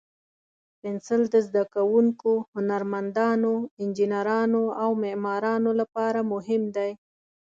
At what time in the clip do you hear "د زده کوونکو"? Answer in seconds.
1.33-2.31